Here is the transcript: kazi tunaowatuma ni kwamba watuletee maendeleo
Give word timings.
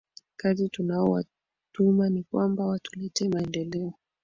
kazi 0.37 0.69
tunaowatuma 0.69 2.09
ni 2.09 2.23
kwamba 2.23 2.65
watuletee 2.65 3.29
maendeleo 3.29 3.93